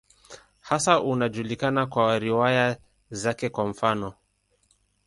[0.59, 2.77] Hasa anajulikana kwa riwaya
[3.11, 4.13] zake, kwa mfano.